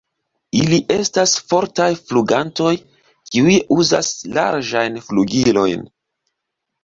[0.59, 2.71] Ili estas fortaj flugantoj
[3.31, 5.85] kiuj uzas larĝajn flugilojn.